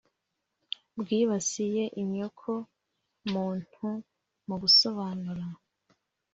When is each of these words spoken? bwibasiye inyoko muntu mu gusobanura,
bwibasiye 0.99 1.83
inyoko 2.01 2.49
muntu 3.31 3.85
mu 4.47 4.55
gusobanura, 4.61 5.45